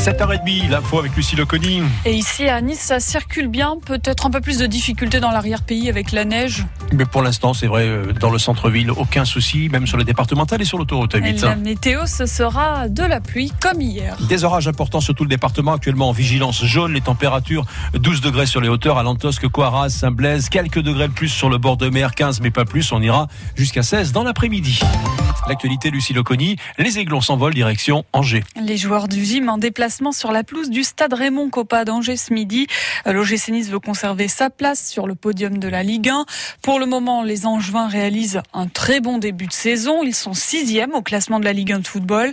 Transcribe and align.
7h30, 0.00 0.70
l'info 0.70 0.98
avec 0.98 1.14
Lucie 1.14 1.36
Loconi. 1.36 1.82
Et 2.06 2.14
ici 2.14 2.48
à 2.48 2.62
Nice, 2.62 2.80
ça 2.80 3.00
circule 3.00 3.48
bien. 3.48 3.76
Peut-être 3.84 4.24
un 4.24 4.30
peu 4.30 4.40
plus 4.40 4.56
de 4.56 4.64
difficultés 4.64 5.20
dans 5.20 5.30
l'arrière-pays 5.30 5.90
avec 5.90 6.12
la 6.12 6.24
neige. 6.24 6.64
Mais 6.94 7.04
pour 7.04 7.20
l'instant, 7.20 7.52
c'est 7.52 7.66
vrai, 7.66 7.82
euh, 7.82 8.14
dans 8.14 8.30
le 8.30 8.38
centre-ville, 8.38 8.90
aucun 8.92 9.26
souci, 9.26 9.68
même 9.68 9.86
sur 9.86 9.98
le 9.98 10.04
départemental 10.04 10.62
et 10.62 10.64
sur 10.64 10.78
l'autoroute 10.78 11.14
Et 11.16 11.20
8. 11.20 11.42
la 11.42 11.54
météo, 11.54 12.06
ce 12.06 12.24
sera 12.24 12.88
de 12.88 13.02
la 13.02 13.20
pluie 13.20 13.52
comme 13.60 13.82
hier. 13.82 14.16
Des 14.26 14.42
orages 14.44 14.68
importants 14.68 15.02
sur 15.02 15.14
tout 15.14 15.24
le 15.24 15.28
département, 15.28 15.74
actuellement 15.74 16.08
en 16.08 16.12
vigilance 16.12 16.64
jaune, 16.64 16.94
les 16.94 17.02
températures 17.02 17.66
12 17.92 18.22
degrés 18.22 18.46
sur 18.46 18.62
les 18.62 18.70
hauteurs 18.70 18.96
à 18.96 19.02
Lantosque, 19.02 19.48
Coaras, 19.48 19.90
Saint-Blaise, 19.90 20.48
quelques 20.48 20.80
degrés 20.80 21.08
de 21.08 21.12
plus 21.12 21.28
sur 21.28 21.50
le 21.50 21.58
bord 21.58 21.76
de 21.76 21.90
mer, 21.90 22.14
15 22.14 22.40
mais 22.40 22.50
pas 22.50 22.64
plus, 22.64 22.90
on 22.92 23.02
ira 23.02 23.28
jusqu'à 23.54 23.82
16 23.82 24.12
dans 24.12 24.22
l'après-midi. 24.22 24.80
L'actualité, 25.46 25.90
Lucie 25.90 26.14
Loconi, 26.14 26.56
les 26.78 26.98
aiglons 26.98 27.20
s'envolent 27.20 27.54
direction 27.54 28.04
Angers. 28.12 28.44
Les 28.62 28.76
joueurs 28.76 29.08
du 29.08 29.24
gym 29.24 29.48
en 29.48 29.58
déplacement 29.58 29.89
sur 29.90 30.30
la 30.32 30.44
pelouse 30.44 30.70
du 30.70 30.84
stade 30.84 31.12
Raymond 31.12 31.50
Coppa 31.50 31.84
d'Angers 31.84 32.16
ce 32.16 32.32
midi. 32.32 32.66
L'OGC 33.06 33.48
Nice 33.48 33.68
veut 33.68 33.80
conserver 33.80 34.28
sa 34.28 34.48
place 34.48 34.88
sur 34.88 35.06
le 35.06 35.14
podium 35.14 35.58
de 35.58 35.68
la 35.68 35.82
Ligue 35.82 36.08
1. 36.08 36.26
Pour 36.62 36.78
le 36.78 36.86
moment, 36.86 37.22
les 37.22 37.44
Angevins 37.44 37.88
réalisent 37.88 38.40
un 38.54 38.66
très 38.66 39.00
bon 39.00 39.18
début 39.18 39.46
de 39.46 39.52
saison. 39.52 40.02
Ils 40.02 40.14
sont 40.14 40.32
sixième 40.32 40.94
au 40.94 41.02
classement 41.02 41.40
de 41.40 41.44
la 41.44 41.52
Ligue 41.52 41.72
1 41.72 41.80
de 41.80 41.86
football. 41.86 42.32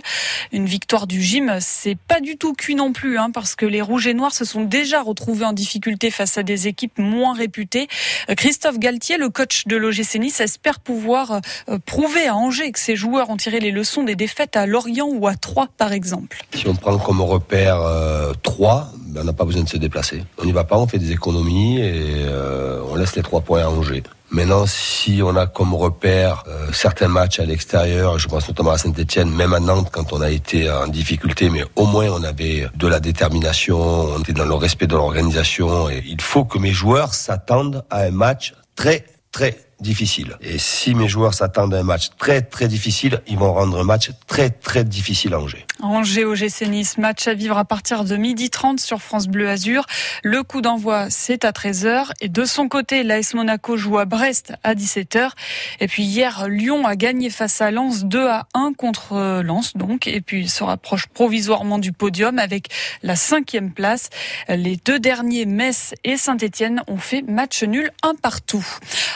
Une 0.52 0.66
victoire 0.66 1.06
du 1.06 1.20
gym, 1.20 1.58
c'est 1.60 1.98
pas 1.98 2.20
du 2.20 2.36
tout 2.36 2.54
cuit 2.54 2.74
non 2.74 2.92
plus, 2.92 3.18
hein, 3.18 3.30
parce 3.32 3.56
que 3.56 3.66
les 3.66 3.82
Rouges 3.82 4.06
et 4.06 4.14
Noirs 4.14 4.34
se 4.34 4.44
sont 4.44 4.62
déjà 4.62 5.02
retrouvés 5.02 5.44
en 5.44 5.52
difficulté 5.52 6.10
face 6.10 6.38
à 6.38 6.42
des 6.42 6.68
équipes 6.68 6.98
moins 6.98 7.34
réputées. 7.34 7.88
Euh, 8.30 8.34
Christophe 8.34 8.78
Galtier, 8.78 9.18
le 9.18 9.30
coach 9.30 9.66
de 9.66 9.76
l'OGC 9.76 10.20
Nice, 10.20 10.40
espère 10.40 10.80
pouvoir 10.80 11.40
euh, 11.68 11.78
prouver 11.84 12.28
à 12.28 12.36
Angers 12.36 12.70
que 12.70 12.80
ses 12.80 12.96
joueurs 12.96 13.30
ont 13.30 13.36
tiré 13.36 13.60
les 13.60 13.72
leçons 13.72 14.04
des 14.04 14.16
défaites 14.16 14.56
à 14.56 14.66
Lorient 14.66 15.08
ou 15.08 15.26
à 15.26 15.34
Troyes, 15.34 15.68
par 15.76 15.92
exemple. 15.92 16.44
Si 16.54 16.66
on 16.68 16.74
prend 16.74 16.98
comme 16.98 17.20
repère 17.20 17.47
euh, 17.56 18.32
3, 18.42 18.92
ben 19.06 19.22
on 19.22 19.24
n'a 19.24 19.32
pas 19.32 19.44
besoin 19.44 19.62
de 19.62 19.68
se 19.68 19.76
déplacer. 19.76 20.24
On 20.38 20.44
n'y 20.44 20.52
va 20.52 20.64
pas, 20.64 20.76
on 20.76 20.86
fait 20.86 20.98
des 20.98 21.12
économies 21.12 21.78
et 21.78 22.26
euh, 22.26 22.80
on 22.90 22.96
laisse 22.96 23.16
les 23.16 23.22
3 23.22 23.40
points 23.40 23.62
à 23.62 23.68
Angers. 23.68 24.02
Maintenant, 24.30 24.66
si 24.66 25.22
on 25.24 25.34
a 25.36 25.46
comme 25.46 25.74
repère 25.74 26.44
euh, 26.48 26.70
certains 26.72 27.08
matchs 27.08 27.40
à 27.40 27.46
l'extérieur, 27.46 28.18
je 28.18 28.28
pense 28.28 28.46
notamment 28.46 28.72
à 28.72 28.78
Saint-Etienne, 28.78 29.30
même 29.30 29.54
à 29.54 29.60
Nantes 29.60 29.88
quand 29.90 30.12
on 30.12 30.20
a 30.20 30.30
été 30.30 30.70
en 30.70 30.86
difficulté, 30.86 31.48
mais 31.48 31.64
au 31.76 31.86
moins 31.86 32.08
on 32.10 32.22
avait 32.22 32.66
de 32.74 32.86
la 32.86 33.00
détermination, 33.00 33.78
on 33.80 34.20
était 34.20 34.34
dans 34.34 34.44
le 34.44 34.54
respect 34.54 34.86
de 34.86 34.96
l'organisation. 34.96 35.88
Et 35.88 36.02
il 36.06 36.20
faut 36.20 36.44
que 36.44 36.58
mes 36.58 36.72
joueurs 36.72 37.14
s'attendent 37.14 37.84
à 37.88 38.02
un 38.02 38.10
match 38.10 38.54
très 38.76 39.06
très 39.32 39.56
difficile. 39.80 40.36
Et 40.40 40.58
si 40.58 40.94
mes 40.94 41.08
joueurs 41.08 41.34
s'attendent 41.34 41.74
à 41.74 41.78
un 41.78 41.84
match 41.84 42.10
très 42.18 42.42
très 42.42 42.68
difficile, 42.68 43.22
ils 43.26 43.38
vont 43.38 43.52
rendre 43.52 43.78
un 43.78 43.84
match 43.84 44.10
très 44.26 44.50
très 44.50 44.84
difficile 44.84 45.34
à 45.34 45.40
Angers. 45.40 45.64
Angers 45.80 46.24
OGC 46.24 46.62
Nice, 46.62 46.98
match 46.98 47.28
à 47.28 47.34
vivre 47.34 47.56
à 47.56 47.64
partir 47.64 48.04
de 48.04 48.16
12h30 48.16 48.78
sur 48.78 49.00
France 49.00 49.28
Bleu 49.28 49.48
Azur. 49.48 49.86
Le 50.24 50.42
coup 50.42 50.60
d'envoi, 50.60 51.06
c'est 51.08 51.44
à 51.44 51.52
13h. 51.52 52.10
Et 52.20 52.28
de 52.28 52.44
son 52.44 52.68
côté, 52.68 53.04
l'AS 53.04 53.34
Monaco 53.34 53.76
joue 53.76 53.98
à 53.98 54.04
Brest 54.04 54.54
à 54.64 54.74
17h. 54.74 55.30
Et 55.78 55.86
puis 55.86 56.02
hier, 56.02 56.48
Lyon 56.48 56.84
a 56.84 56.96
gagné 56.96 57.30
face 57.30 57.60
à 57.60 57.70
Lens 57.70 58.04
2 58.04 58.26
à 58.26 58.46
1 58.54 58.72
contre 58.72 59.42
Lens, 59.42 59.76
donc. 59.76 60.08
Et 60.08 60.20
puis 60.20 60.40
il 60.40 60.50
se 60.50 60.64
rapproche 60.64 61.06
provisoirement 61.06 61.78
du 61.78 61.92
podium 61.92 62.40
avec 62.40 62.68
la 63.04 63.14
cinquième 63.14 63.70
place. 63.70 64.10
Les 64.48 64.76
deux 64.84 64.98
derniers, 64.98 65.46
Metz 65.46 65.94
et 66.02 66.16
Saint-Etienne, 66.16 66.82
ont 66.88 66.98
fait 66.98 67.22
match 67.22 67.62
nul 67.62 67.92
un 68.02 68.16
partout. 68.16 68.66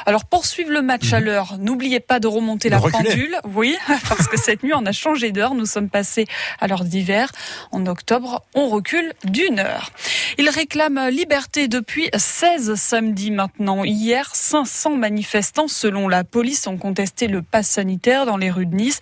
Alors 0.07 0.25
pour 0.25 0.47
suivre 0.47 0.71
le 0.71 0.83
match 0.83 1.13
à 1.13 1.19
l'heure, 1.19 1.57
n'oubliez 1.59 2.01
pas 2.01 2.21
de 2.21 2.29
remonter 2.29 2.69
la 2.69 2.79
reculer. 2.79 3.11
pendule. 3.11 3.37
Oui, 3.55 3.77
parce 4.09 4.29
que 4.29 4.37
cette 4.37 4.63
nuit, 4.63 4.75
on 4.75 4.87
a 4.87 4.93
changé 4.93 5.33
d'heure. 5.33 5.55
Nous 5.55 5.67
sommes 5.67 5.91
passés 5.91 6.27
l'heure 6.67 6.85
d'hiver. 6.85 7.31
En 7.71 7.87
octobre, 7.87 8.43
on 8.55 8.69
recule 8.69 9.13
d'une 9.25 9.59
heure. 9.59 9.91
Il 10.39 10.49
réclame 10.49 11.09
liberté 11.11 11.69
depuis 11.69 12.09
16 12.17 12.75
samedis 12.75 13.31
maintenant. 13.31 13.85
Hier, 13.85 14.31
500 14.35 14.97
manifestants, 14.97 15.69
selon 15.69 16.09
la 16.09 16.25
police, 16.25 16.67
ont 16.67 16.79
contesté 16.79 17.27
le 17.29 17.43
pass 17.43 17.69
sanitaire 17.69 18.25
dans 18.27 18.37
les 18.37 18.51
rues 18.51 18.67
de 18.67 18.75
Nice. 18.75 19.01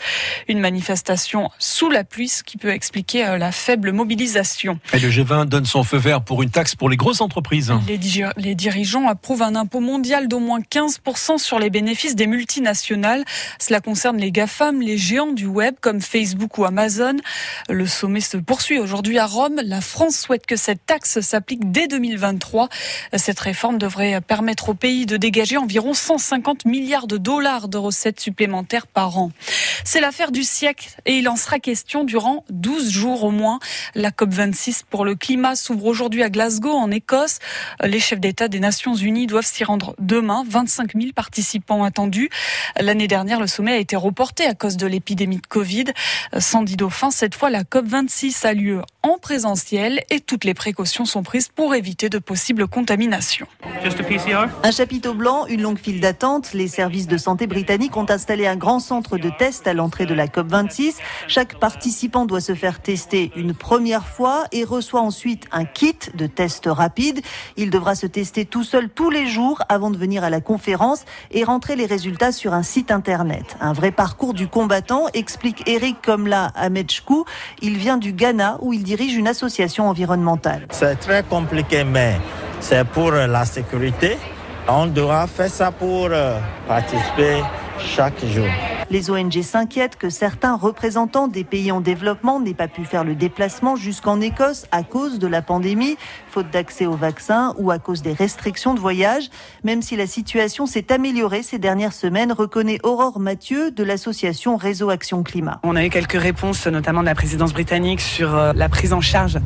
Une 0.49 0.59
manifestation 0.61 1.51
sous 1.59 1.89
la 1.89 2.05
pluie, 2.05 2.29
ce 2.29 2.43
qui 2.43 2.57
peut 2.57 2.71
expliquer 2.71 3.25
euh, 3.27 3.39
la 3.39 3.53
faible 3.53 3.93
mobilisation. 3.93 4.79
Et 4.93 4.99
le 4.99 5.09
G20 5.09 5.47
donne 5.47 5.67
son 5.67 5.85
feu 5.85 5.99
vert 5.99 6.23
pour 6.23 6.43
une 6.43 6.51
taxe 6.51 6.75
pour 6.75 6.89
les 6.89 6.97
grosses 6.97 7.21
entreprises. 7.21 7.73
Les, 7.87 7.99
digi- 7.99 8.25
les 8.37 8.55
dirigeants 8.55 9.09
approuvent 9.09 9.43
un 9.43 9.55
impôt 9.55 9.81
mondial 9.81 10.27
d'au 10.29 10.41
moins 10.41 10.61
15% 10.61 11.39
sur 11.39 11.59
les 11.59 11.71
bénéfices 11.71 12.17
des 12.17 12.27
multinationales. 12.27 13.25
Cela 13.61 13.81
concerne 13.81 14.19
les 14.19 14.33
GAFAM, 14.33 14.81
les 14.81 14.99
géants 14.99 15.33
du 15.33 15.47
web 15.47 15.75
comme 15.81 16.01
Facebook 16.01 16.59
ou 16.59 16.65
Amazon. 16.65 17.17
Le 17.69 17.87
sommet 17.87 18.21
se 18.21 18.37
poursuit 18.37 18.79
aujourd'hui 18.79 19.19
à 19.19 19.27
Rome. 19.27 19.61
La 19.65 19.81
France 19.81 20.17
souhaite 20.19 20.47
que 20.47 20.57
cette 20.57 20.85
taxe 20.87 21.20
s'applique 21.21 21.71
dès 21.71 21.87
2023. 21.87 22.69
Cette 23.17 23.41
réforme 23.41 23.79
devrait 23.79 24.21
permettre 24.21 24.71
au 24.71 24.75
pays 24.75 25.07
de 25.07 25.17
dégager 25.17 25.57
environ 25.57 25.95
150 25.95 26.65
milliards 26.65 27.07
de 27.07 27.17
dollars 27.17 27.69
de 27.69 27.79
recettes 27.79 28.21
supplémentaires 28.21 28.87
par 28.87 29.19
an. 29.19 29.31
C'est 29.85 30.01
l'affaire 30.01 30.33
du 30.33 30.43
siècle 30.45 30.89
et 31.07 31.19
il 31.19 31.29
en 31.29 31.37
sera 31.37 31.59
question 31.59 32.05
durant 32.05 32.45
12 32.51 32.91
jours 32.91 33.25
au 33.25 33.31
moins. 33.31 33.59
La 33.95 34.11
COP26 34.11 34.83
pour 34.89 35.05
le 35.05 35.15
climat 35.15 35.57
s'ouvre 35.57 35.87
aujourd'hui 35.87 36.23
à 36.23 36.31
Glasgow 36.31 36.73
en 36.73 36.91
Écosse. 36.91 37.39
Les 37.83 38.01
chefs 38.01 38.21
d'État 38.21 38.49
des 38.49 38.61
Nations 38.61 38.95
Unies 38.95 39.27
doivent 39.27 39.47
s'y 39.47 39.65
rendre 39.65 39.95
demain. 39.99 40.45
25 40.49 40.93
000 40.95 41.13
participants 41.15 41.85
attendus. 41.85 42.31
L'année 42.79 43.09
dernière, 43.09 43.41
le 43.41 43.47
sommet 43.47 43.73
a 43.73 43.79
été 43.79 43.97
reporté 43.97 44.47
à 44.47 44.55
cause 44.55 44.77
de 44.77 44.87
l'épidémie 44.87 45.37
de 45.39 45.47
Covid. 45.47 45.87
Sans 46.39 46.63
dit 46.63 46.77
dauphin, 46.77 47.11
cette 47.11 47.35
fois, 47.35 47.51
la 47.51 47.63
COP26 47.63 48.47
a 48.47 48.53
lieu 48.55 48.83
en 49.03 49.16
présentiel 49.16 50.03
et 50.11 50.21
toutes 50.21 50.44
les 50.44 50.53
précautions 50.53 51.05
sont 51.05 51.22
prises 51.22 51.49
pour 51.49 51.75
éviter 51.75 52.09
de 52.11 52.19
possibles 52.19 52.69
contaminations. 52.69 53.47
Un 54.62 54.71
chapiteau 54.71 55.15
blanc, 55.15 55.47
une 55.47 55.62
longue 55.62 55.78
file 55.78 56.00
d'attente. 56.00 56.53
Les 56.53 56.69
services 56.69 57.06
de 57.06 57.16
santé 57.16 57.47
britanniques 57.47 57.97
ont 57.97 58.10
installé 58.10 58.47
un 58.47 58.56
grand 58.56 58.78
centre 58.78 59.16
de 59.16 59.31
test 59.31 59.66
à 59.66 59.72
l'entrée 59.72 60.05
de 60.05 60.12
la 60.12 60.27
COP26. 60.27 60.97
Chaque 61.28 61.59
participant 61.59 62.27
doit 62.27 62.43
se 62.43 62.55
faire 62.55 62.81
tester 62.81 63.33
une 63.37 63.55
première 63.55 64.06
fois 64.06 64.44
et 64.53 64.65
reçoit 64.65 65.00
ensuite 65.00 65.47
un 65.50 65.65
kit 65.65 65.97
de 66.15 66.27
test 66.27 66.65
rapide. 66.66 67.22
Il 67.56 67.71
devra 67.71 67.94
se 67.94 68.06
tester 68.06 68.44
tout 68.44 68.65
seul 68.65 68.91
tous 68.91 69.09
les 69.09 69.27
jours 69.27 69.62
avant 69.71 69.91
de 69.91 69.97
venir 69.97 70.25
à 70.25 70.31
la 70.31 70.43
conférence 70.43 71.05
et 71.31 71.44
rentrer 71.44 71.75
les 71.75 71.87
résultats 71.87 72.33
sur 72.33 72.53
un 72.53 72.62
site 72.62 72.91
internet. 72.91 73.56
Un 73.60 73.72
vrai 73.72 73.93
parcours 73.93 74.34
du 74.34 74.47
combattant, 74.47 75.06
explique 75.15 75.66
Eric 75.66 76.03
Komla 76.03 76.53
Ahmedchkou. 76.55 77.25
Il 77.62 77.78
vient 77.78 77.97
du 77.97 78.12
Ghana 78.12 78.59
où 78.60 78.75
il 78.75 78.83
dirige 78.91 79.15
une 79.15 79.28
association 79.28 79.89
environnementale. 79.89 80.67
C'est 80.71 80.97
très 80.97 81.23
compliqué, 81.23 81.84
mais 81.84 82.17
c'est 82.61 82.84
pour 82.84 83.12
la 83.12 83.45
sécurité. 83.45 84.19
On 84.67 84.87
doit 84.87 85.28
faire 85.28 85.49
ça 85.49 85.71
pour 85.71 86.09
euh, 86.11 86.39
participer 86.67 87.37
chaque 87.78 88.25
jour. 88.25 88.80
Les 88.91 89.09
ONG 89.09 89.41
s'inquiètent 89.43 89.95
que 89.95 90.11
certains 90.11 90.56
représentants 90.56 91.28
des 91.28 91.45
pays 91.45 91.71
en 91.71 91.81
développement 91.81 92.41
n'aient 92.41 92.55
pas 92.55 92.67
pu 92.67 92.84
faire 92.84 93.05
le 93.05 93.15
déplacement 93.15 93.77
jusqu'en 93.77 94.21
Écosse 94.21 94.67
à 94.73 94.83
cause 94.83 95.21
de 95.21 95.28
la 95.28 95.43
pandémie, 95.43 95.97
faute 96.28 96.51
d'accès 96.51 96.87
aux 96.87 96.97
vaccins 96.97 97.55
ou 97.56 97.71
à 97.71 97.78
cause 97.78 98.03
des 98.03 98.12
restrictions 98.12 98.75
de 98.75 98.81
voyage. 98.81 99.31
Même 99.62 99.81
si 99.81 99.95
la 99.95 100.09
situation 100.09 100.67
s'est 100.67 100.93
améliorée 100.93 101.45
ces 101.45 101.61
dernières 101.61 101.93
semaines, 101.93 102.33
reconnaît 102.33 102.81
Aurore 102.83 103.21
Mathieu 103.21 103.71
de 103.71 103.84
l'association 103.84 104.56
Réseau 104.56 104.91
Action 104.91 105.22
Climat. 105.22 105.61
On 105.62 105.77
a 105.77 105.84
eu 105.84 105.91
quelques 105.91 106.21
réponses, 106.21 106.67
notamment 106.67 107.03
de 107.03 107.07
la 107.07 107.15
présidence 107.15 107.53
britannique, 107.53 108.01
sur 108.01 108.34
euh, 108.34 108.53
la 108.57 108.69
prise 108.69 108.93
en 108.93 109.01
charge 109.01 109.39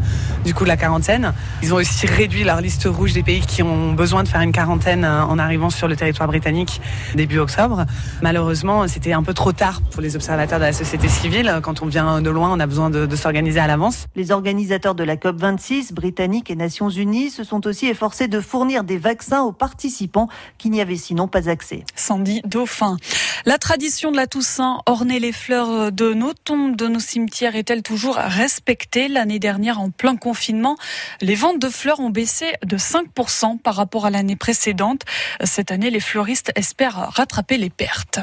du 0.46 0.54
coup 0.54 0.64
de 0.64 0.70
la 0.70 0.78
quarantaine. 0.78 1.34
Ils 1.62 1.74
ont 1.74 1.76
aussi 1.76 2.06
réduit 2.06 2.44
leur 2.44 2.62
liste 2.62 2.84
rouge 2.84 3.12
des 3.12 3.22
pays 3.22 3.42
qui 3.42 3.62
ont 3.62 3.92
besoin 3.92 4.22
de 4.22 4.28
faire 4.28 4.40
une 4.40 4.52
quarantaine 4.52 5.04
euh, 5.04 5.22
en 5.22 5.38
arrivant 5.38 5.68
sur 5.68 5.86
le 5.86 5.96
territoire 5.96 6.28
britannique 6.28 6.80
début 7.14 7.40
octobre. 7.40 7.84
Malheureusement, 8.22 8.88
c'était 8.88 9.12
un 9.12 9.22
peu 9.22 9.33
trop 9.34 9.52
tard 9.52 9.82
pour 9.90 10.00
les 10.00 10.16
observateurs 10.16 10.58
de 10.58 10.64
la 10.64 10.72
société 10.72 11.08
civile. 11.08 11.60
Quand 11.62 11.82
on 11.82 11.86
vient 11.86 12.22
de 12.22 12.30
loin, 12.30 12.52
on 12.52 12.60
a 12.60 12.66
besoin 12.66 12.88
de, 12.88 13.04
de 13.04 13.16
s'organiser 13.16 13.60
à 13.60 13.66
l'avance. 13.66 14.06
Les 14.16 14.30
organisateurs 14.30 14.94
de 14.94 15.04
la 15.04 15.16
COP26, 15.16 15.92
Britanniques 15.92 16.50
et 16.50 16.56
Nations 16.56 16.88
Unies, 16.88 17.30
se 17.30 17.44
sont 17.44 17.66
aussi 17.66 17.86
efforcés 17.86 18.28
de 18.28 18.40
fournir 18.40 18.84
des 18.84 18.96
vaccins 18.96 19.42
aux 19.42 19.52
participants 19.52 20.28
qui 20.56 20.70
n'y 20.70 20.80
avaient 20.80 20.96
sinon 20.96 21.28
pas 21.28 21.48
accès. 21.48 21.84
Sandy 21.96 22.40
Dauphin. 22.44 22.96
La 23.44 23.58
tradition 23.58 24.10
de 24.10 24.16
la 24.16 24.26
Toussaint, 24.26 24.80
orner 24.86 25.18
les 25.18 25.32
fleurs 25.32 25.92
de 25.92 26.14
nos 26.14 26.32
tombes, 26.32 26.76
de 26.76 26.86
nos 26.86 27.00
cimetières, 27.00 27.56
est-elle 27.56 27.82
toujours 27.82 28.16
respectée? 28.16 29.08
L'année 29.08 29.38
dernière, 29.38 29.80
en 29.80 29.90
plein 29.90 30.16
confinement, 30.16 30.76
les 31.20 31.34
ventes 31.34 31.60
de 31.60 31.68
fleurs 31.68 32.00
ont 32.00 32.10
baissé 32.10 32.52
de 32.64 32.78
5% 32.78 33.58
par 33.58 33.74
rapport 33.74 34.06
à 34.06 34.10
l'année 34.10 34.36
précédente. 34.36 35.02
Cette 35.42 35.70
année, 35.70 35.90
les 35.90 36.00
fleuristes 36.00 36.52
espèrent 36.56 37.10
rattraper 37.12 37.58
les 37.58 37.70
pertes. 37.70 38.20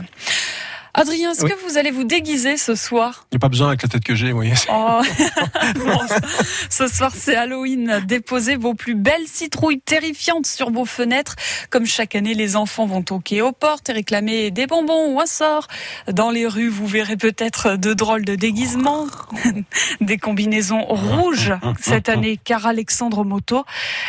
Adrien, 0.93 1.31
est-ce 1.31 1.45
que 1.45 1.67
vous 1.67 1.77
allez 1.77 1.91
vous 1.91 2.03
déguiser 2.03 2.57
ce 2.57 2.75
soir? 2.75 3.25
Il 3.31 3.35
n'y 3.35 3.37
a 3.37 3.39
pas 3.39 3.49
besoin 3.49 3.69
avec 3.69 3.81
la 3.81 3.87
tête 3.87 4.03
que 4.03 4.13
j'ai, 4.13 4.31
vous 4.31 4.37
voyez. 4.37 4.53
Oh. 4.69 5.01
ce 6.69 6.87
soir, 6.87 7.13
c'est 7.15 7.35
Halloween. 7.35 8.01
Déposez 8.05 8.57
vos 8.57 8.73
plus 8.73 8.95
belles 8.95 9.27
citrouilles 9.27 9.79
terrifiantes 9.79 10.45
sur 10.45 10.69
vos 10.69 10.83
fenêtres. 10.83 11.35
Comme 11.69 11.85
chaque 11.85 12.15
année, 12.15 12.33
les 12.33 12.57
enfants 12.57 12.85
vont 12.85 13.01
toquer 13.01 13.41
aux 13.41 13.53
portes 13.53 13.89
et 13.89 13.93
réclamer 13.93 14.51
des 14.51 14.67
bonbons 14.67 15.13
ou 15.13 15.21
un 15.21 15.25
sort. 15.25 15.67
Dans 16.11 16.29
les 16.29 16.45
rues, 16.45 16.69
vous 16.69 16.87
verrez 16.87 17.17
peut-être 17.17 17.77
de 17.77 17.93
drôles 17.93 18.25
de 18.25 18.35
déguisements, 18.35 19.07
des 20.01 20.17
combinaisons 20.17 20.83
rouges 20.83 21.53
cette 21.79 22.09
année, 22.09 22.37
car 22.43 22.65
Alexandre 22.65 23.23
Moto, 23.23 23.63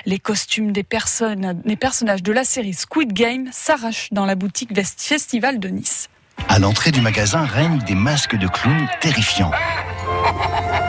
les 0.05 0.19
costumes 0.19 0.73
des 0.73 0.83
personnes, 0.83 1.61
des 1.65 1.77
personnages 1.77 2.23
de 2.23 2.33
la 2.33 2.45
série 2.45 2.75
Squid 2.75 3.13
Game 3.13 3.49
s'arrachent 3.53 4.09
dans 4.13 4.27
la 4.27 4.35
boutique 4.35 4.71
Festival 4.97 5.61
de 5.61 5.69
Nice. 5.69 6.09
À 6.49 6.59
l'entrée 6.59 6.91
du 6.91 7.01
magasin 7.01 7.45
règnent 7.45 7.79
des 7.87 7.95
masques 7.95 8.37
de 8.37 8.47
clowns 8.47 8.89
terrifiants. 9.01 9.53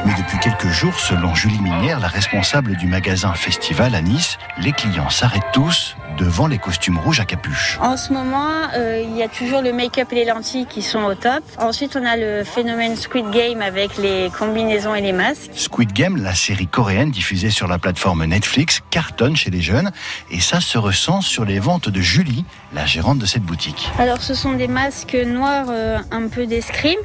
Mais 0.06 0.12
depuis 0.18 0.38
quelques 0.40 0.68
jours, 0.68 1.00
selon 1.00 1.34
Julie 1.34 1.60
Minière, 1.60 2.02
la 2.02 2.10
responsable 2.10 2.76
du 2.76 2.88
magasin 2.88 3.34
Festival 3.34 3.96
à 3.96 4.02
Nice, 4.02 4.38
les 4.58 4.74
clients 4.74 5.10
s'arrêtent 5.10 5.52
tous 5.54 5.96
devant 6.18 6.48
les 6.48 6.58
costumes 6.58 7.00
rouges 7.00 7.22
à 7.22 7.26
capuche. 7.26 7.80
En 7.82 7.96
ce 7.96 8.12
moment, 8.12 8.52
euh, 8.76 9.02
il 9.04 9.16
y 9.18 9.24
a 9.24 9.30
toujours 9.30 9.62
le 9.62 9.72
make-up 9.72 10.12
et 10.12 10.16
les 10.16 10.26
lentilles 10.26 10.68
qui 10.68 10.82
sont 10.82 11.04
au 11.04 11.16
top. 11.16 11.44
Ensuite, 11.58 11.98
on 12.00 12.06
a 12.06 12.18
le 12.18 12.44
phénomène 12.44 12.98
Squid 12.98 13.32
Game 13.32 13.62
avec 13.62 13.98
les 13.98 14.30
combinaisons 14.38 14.94
et 14.94 15.02
les 15.02 15.14
masques. 15.14 15.52
Squid 15.56 15.94
Game, 15.94 16.22
la 16.22 16.36
série 16.36 16.68
coréenne 16.68 17.10
diffusée 17.10 17.50
sur 17.50 17.68
la 17.68 17.80
plateforme 17.80 18.26
Netflix, 18.26 18.82
cartonne 18.90 19.36
chez 19.36 19.52
les 19.52 19.62
jeunes 19.62 19.92
et 20.30 20.40
ça 20.40 20.60
se 20.60 20.78
ressent 20.78 21.22
sur 21.22 21.46
les 21.46 21.60
ventes 21.60 21.90
de 21.90 22.02
Julie, 22.02 22.46
la 22.74 22.86
gérante 22.86 23.20
de 23.20 23.26
cette 23.26 23.44
boutique. 23.44 23.90
Alors, 23.98 24.22
ce 24.22 24.34
sont 24.34 24.54
des 24.54 24.68
masques 24.68 25.18
noirs 25.26 25.68
euh, 25.70 25.98
un 26.12 26.28
peu 26.28 26.46
d'escrime 26.46 27.00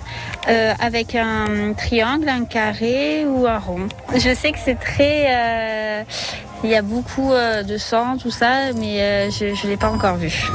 euh, 0.48 0.74
avec 0.80 1.14
un 1.14 1.72
triangle, 1.74 2.28
un 2.28 2.44
carré 2.44 2.87
ou 3.26 3.46
un 3.46 3.58
rond. 3.58 3.88
Je 4.14 4.34
sais 4.34 4.52
que 4.52 4.58
c'est 4.64 4.78
très 4.78 5.26
euh, 5.28 6.02
il 6.64 6.70
y 6.70 6.74
a 6.74 6.82
beaucoup 6.82 7.32
euh, 7.32 7.62
de 7.62 7.78
sang, 7.78 8.16
tout 8.18 8.30
ça, 8.30 8.72
mais 8.74 9.00
euh, 9.00 9.30
je 9.30 9.46
ne 9.46 9.70
l'ai 9.70 9.76
pas 9.76 9.90
encore 9.90 10.16
vu. 10.16 10.50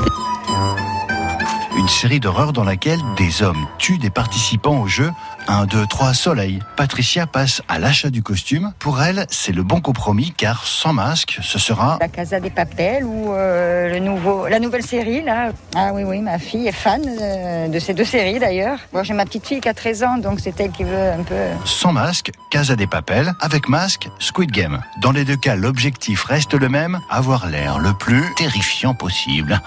Une 1.77 1.87
série 1.87 2.19
d'horreurs 2.19 2.53
dans 2.53 2.63
laquelle 2.63 2.99
des 3.17 3.41
hommes 3.41 3.67
tuent 3.77 3.97
des 3.97 4.09
participants 4.09 4.81
au 4.81 4.87
jeu 4.87 5.11
1, 5.47 5.65
2, 5.65 5.85
3, 5.87 6.13
soleil. 6.13 6.59
Patricia 6.75 7.27
passe 7.27 7.61
à 7.67 7.79
l'achat 7.79 8.09
du 8.09 8.23
costume. 8.23 8.73
Pour 8.79 9.01
elle, 9.01 9.25
c'est 9.29 9.51
le 9.51 9.63
bon 9.63 9.81
compromis 9.81 10.33
car 10.35 10.65
sans 10.65 10.93
masque, 10.93 11.39
ce 11.41 11.59
sera... 11.59 11.97
La 11.99 12.07
Casa 12.07 12.39
des 12.39 12.49
Papels 12.49 13.03
ou 13.03 13.33
euh, 13.33 13.89
le 13.89 13.99
nouveau, 13.99 14.47
la 14.47 14.59
nouvelle 14.59 14.83
série 14.83 15.21
là. 15.21 15.51
Ah 15.75 15.91
oui, 15.93 16.03
oui, 16.03 16.21
ma 16.21 16.39
fille 16.39 16.67
est 16.67 16.71
fan 16.71 17.01
de, 17.01 17.71
de 17.71 17.79
ces 17.79 17.93
deux 17.93 18.05
séries 18.05 18.39
d'ailleurs. 18.39 18.79
Moi 18.93 19.03
j'ai 19.03 19.13
ma 19.13 19.25
petite 19.25 19.45
fille 19.45 19.59
qui 19.59 19.69
a 19.69 19.73
13 19.73 20.03
ans 20.03 20.17
donc 20.17 20.39
c'est 20.39 20.59
elle 20.59 20.71
qui 20.71 20.83
veut 20.83 21.11
un 21.11 21.23
peu... 21.23 21.35
Sans 21.65 21.91
masque, 21.91 22.31
Casa 22.49 22.75
des 22.75 22.87
Papels. 22.87 23.33
Avec 23.39 23.69
masque, 23.69 24.09
Squid 24.19 24.51
Game. 24.51 24.81
Dans 25.01 25.11
les 25.11 25.25
deux 25.25 25.37
cas, 25.37 25.55
l'objectif 25.55 26.23
reste 26.23 26.53
le 26.53 26.69
même, 26.69 26.99
avoir 27.09 27.47
l'air 27.47 27.79
le 27.79 27.93
plus 27.93 28.23
terrifiant 28.35 28.93
possible. 28.93 29.59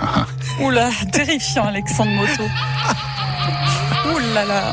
Oula, 0.60 0.90
terrifiant 1.12 1.66
Alexandre 1.66 2.12
Moto. 2.12 2.44
Oula 4.14 4.44
là. 4.44 4.72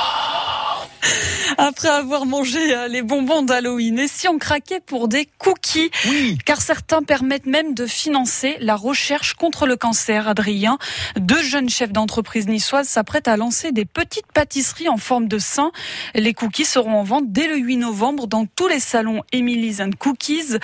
Après 1.63 1.89
avoir 1.89 2.25
mangé 2.25 2.57
euh, 2.73 2.87
les 2.87 3.03
bonbons 3.03 3.43
d'Halloween, 3.43 3.99
et 3.99 4.07
si 4.07 4.27
on 4.27 4.39
craquait 4.39 4.79
pour 4.79 5.07
des 5.07 5.27
cookies? 5.37 5.91
Oui. 6.09 6.39
Car 6.43 6.59
certains 6.59 7.03
permettent 7.03 7.45
même 7.45 7.75
de 7.75 7.85
financer 7.85 8.57
la 8.61 8.75
recherche 8.75 9.35
contre 9.35 9.67
le 9.67 9.75
cancer. 9.75 10.27
Adrien, 10.27 10.79
deux 11.17 11.43
jeunes 11.43 11.69
chefs 11.69 11.91
d'entreprise 11.91 12.47
niçoises 12.47 12.87
s'apprêtent 12.87 13.27
à 13.27 13.37
lancer 13.37 13.71
des 13.71 13.85
petites 13.85 14.31
pâtisseries 14.33 14.89
en 14.89 14.97
forme 14.97 15.27
de 15.27 15.37
sein. 15.37 15.71
Les 16.15 16.33
cookies 16.33 16.65
seront 16.65 16.95
en 16.95 17.03
vente 17.03 17.31
dès 17.31 17.47
le 17.47 17.57
8 17.57 17.77
novembre 17.77 18.25
dans 18.25 18.47
tous 18.47 18.67
les 18.67 18.79
salons 18.79 19.21
Emily's 19.31 19.81
and 19.81 19.91
Cookies 19.99 20.57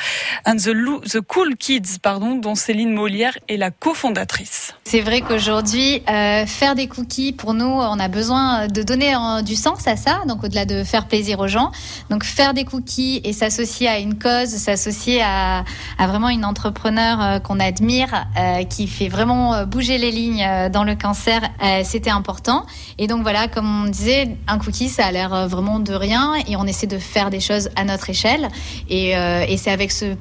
and 0.47 0.55
the, 0.55 1.21
Cool 1.21 1.57
Kids, 1.57 1.99
pardon, 2.01 2.37
dont 2.37 2.55
Céline 2.55 2.91
Molière 2.91 3.37
est 3.47 3.57
la 3.57 3.69
cofondatrice. 3.69 4.73
C'est 4.83 5.01
vrai 5.01 5.21
qu'aujourd'hui, 5.21 6.01
euh, 6.09 6.47
faire 6.47 6.73
des 6.73 6.87
cookies, 6.87 7.33
pour 7.33 7.53
nous, 7.53 7.67
on 7.67 7.99
a 7.99 8.07
besoin 8.07 8.67
de 8.67 8.81
donner 8.81 9.13
euh, 9.13 9.43
du 9.43 9.55
sens 9.55 9.87
à 9.87 9.95
ça, 9.95 10.23
donc 10.25 10.43
au-delà 10.43 10.65
de 10.65 10.86
faire 10.87 11.07
plaisir 11.07 11.39
aux 11.39 11.47
gens. 11.47 11.71
Donc 12.09 12.23
faire 12.23 12.53
des 12.53 12.65
cookies 12.65 13.21
et 13.23 13.33
s'associer 13.33 13.87
à 13.87 13.99
une 13.99 14.17
cause, 14.17 14.49
s'associer 14.49 15.21
à, 15.21 15.63
vraiment 15.99 16.29
une 16.29 16.45
entrepreneur 16.45 17.21
euh, 17.21 17.39
qu'on 17.39 17.59
admire, 17.59 18.25
euh, 18.37 18.63
qui 18.63 18.87
fait 18.87 19.09
vraiment 19.09 19.53
euh, 19.53 19.65
bouger 19.65 19.97
les 19.97 20.11
lignes 20.11 20.47
dans 20.71 20.83
le 20.83 20.95
cancer, 20.95 21.41
c'était 21.83 22.09
important. 22.09 22.65
Et 22.97 23.07
donc 23.07 23.21
voilà, 23.21 23.47
comme 23.47 23.83
on 23.83 23.89
disait, 23.89 24.37
un 24.47 24.57
cookie, 24.57 24.89
ça 24.89 25.05
a 25.05 25.11
l'air 25.11 25.47
vraiment 25.47 25.79
de 25.79 25.93
rien 25.93 26.33
et 26.47 26.55
on 26.55 26.65
essaie 26.65 26.87
de 26.87 26.97
faire 26.97 27.29
des 27.29 27.39
choses 27.39 27.69
à 27.75 27.83
notre 27.83 28.09
échelle. 28.09 28.47
Et 28.89 29.13
c'est 29.57 29.71
avec 29.71 29.91
ce 29.91 30.15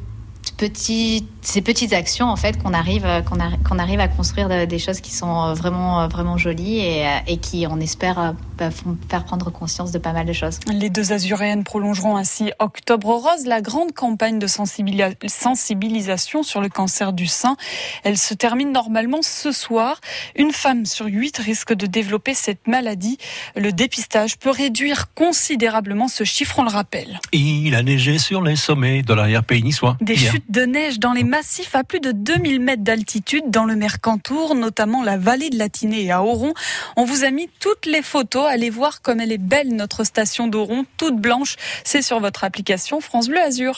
petit, 0.57 1.27
ces 1.47 1.63
petites 1.63 1.93
actions 1.93 2.27
en 2.27 2.35
fait 2.37 2.61
qu'on 2.61 2.75
arrive 2.75 3.07
qu'on 3.29 3.37
arri- 3.37 3.63
qu'on 3.63 3.79
arrive 3.79 4.01
à 4.01 4.09
construire 4.09 4.49
de- 4.49 4.65
des 4.65 4.79
choses 4.81 5.01
qui 5.01 5.13
sont 5.15 5.45
euh, 5.45 5.55
vraiment 5.55 6.01
euh, 6.03 6.09
vraiment 6.09 6.37
jolies 6.37 6.79
et, 6.81 7.07
euh, 7.07 7.11
et 7.29 7.37
qui 7.39 7.67
on 7.71 7.79
espère 7.79 8.35
bah, 8.59 8.71
font 8.73 8.97
faire 9.09 9.25
prendre 9.25 9.51
conscience 9.51 9.93
de 9.93 9.99
pas 9.99 10.13
mal 10.13 10.27
de 10.27 10.33
choses. 10.33 10.59
Les 10.67 10.91
deux 10.91 11.13
azuréennes 11.13 11.63
prolongeront 11.63 12.17
ainsi 12.17 12.51
Octobre 12.59 13.09
Rose, 13.15 13.47
la 13.47 13.61
grande 13.61 13.93
campagne 13.93 14.39
de 14.41 14.47
sensibili- 14.49 15.15
sensibilisation 15.29 16.43
sur 16.43 16.61
le 16.61 16.69
cancer 16.69 17.13
du 17.13 17.27
sein. 17.27 17.57
Elle 18.03 18.19
se 18.19 18.35
termine 18.35 18.73
normalement 18.73 19.21
ce 19.23 19.53
soir. 19.53 20.01
Une 20.35 20.51
femme 20.53 20.85
sur 20.85 21.07
huit 21.07 21.39
risque 21.39 21.73
de 21.75 21.87
développer 21.87 22.35
cette 22.35 22.67
maladie. 22.67 23.19
Le 23.55 23.73
dépistage 23.73 24.39
peut 24.39 24.51
réduire 24.51 25.13
considérablement 25.15 26.09
ce 26.09 26.25
chiffre, 26.25 26.59
on 26.59 26.65
le 26.65 26.71
rappelle. 26.71 27.21
Il 27.33 27.75
a 27.75 27.83
neigé 27.83 28.19
sur 28.19 28.43
les 28.43 28.57
sommets 28.57 29.03
de 29.03 29.15
l'arrière-pays 29.15 29.63
niçois. 29.63 29.97
Des 30.01 30.17
chutes 30.17 30.51
de 30.51 30.63
neige 30.63 30.99
dans 30.99 31.13
les 31.13 31.25
massifs 31.37 31.75
à 31.75 31.85
plus 31.85 32.01
de 32.01 32.13
2000 32.13 32.61
mètres 32.61 32.83
d'altitude 32.83 33.51
dans 33.51 33.67
le 33.67 33.77
Mercantour, 33.77 34.55
notamment 34.55 35.03
la 35.03 35.19
vallée 35.19 35.51
de 35.51 35.59
la 35.59 35.69
Tinée 35.69 36.05
et 36.05 36.11
à 36.11 36.23
Oron. 36.23 36.55
On 36.97 37.05
vous 37.05 37.25
a 37.25 37.31
mis 37.31 37.51
toutes 37.61 37.85
les 37.85 38.01
photos. 38.01 38.47
Allez 38.49 38.71
voir 38.71 39.03
comme 39.03 39.21
elle 39.21 39.33
est 39.33 39.37
belle, 39.37 39.69
notre 39.77 40.03
station 40.05 40.47
d'Oron, 40.47 40.87
toute 40.97 41.17
blanche. 41.17 41.57
C'est 41.85 42.01
sur 42.01 42.21
votre 42.21 42.43
application 42.43 43.03
France 43.03 43.29
Bleu 43.29 43.39
Azur. 43.39 43.75